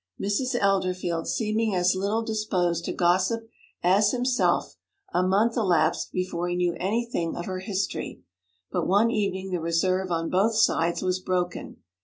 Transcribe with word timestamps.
Mrs. 0.19 0.55
Elderfield 0.59 1.27
seeming 1.27 1.75
as 1.75 1.93
little 1.95 2.23
disposed 2.23 2.85
to 2.85 2.91
gossip 2.91 3.47
as 3.83 4.09
himself, 4.09 4.75
a 5.13 5.21
month 5.21 5.55
elapsed 5.55 6.11
before 6.11 6.49
he 6.49 6.55
knew 6.55 6.73
anything 6.79 7.35
of 7.35 7.45
her 7.45 7.59
history; 7.59 8.23
but 8.71 8.87
one 8.87 9.11
evening 9.11 9.51
the 9.51 9.61
reserve 9.61 10.09
on 10.11 10.31
both 10.31 10.55
sides 10.55 11.03
was 11.03 11.19
broken. 11.19 11.83